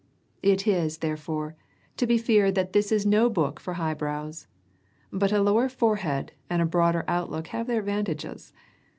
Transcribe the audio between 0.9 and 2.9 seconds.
therefore, to be feared that